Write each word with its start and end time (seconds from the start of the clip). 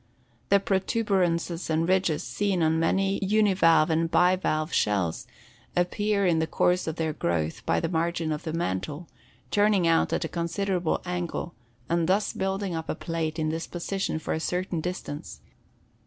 The 0.49 0.59
protuberances 0.59 1.69
and 1.69 1.87
ridges 1.87 2.23
seen 2.23 2.63
on 2.63 2.79
many 2.79 3.19
univalve 3.23 3.91
and 3.91 4.09
bivalve 4.09 4.73
shells 4.73 5.27
appear 5.75 6.25
in 6.25 6.39
the 6.39 6.47
course 6.47 6.87
of 6.87 6.95
their 6.95 7.13
growth 7.13 7.63
by 7.67 7.79
the 7.79 7.87
margin 7.87 8.31
of 8.31 8.41
the 8.41 8.51
mantle, 8.51 9.07
turning 9.51 9.85
out 9.85 10.11
at 10.11 10.25
a 10.25 10.27
considerable 10.27 11.03
angle 11.05 11.53
and 11.87 12.09
thus 12.09 12.33
building 12.33 12.73
up 12.73 12.89
a 12.89 12.95
plate 12.95 13.37
in 13.37 13.49
this 13.49 13.67
position 13.67 14.17
for 14.17 14.33
a 14.33 14.39
certain 14.39 14.81
distance. 14.81 15.39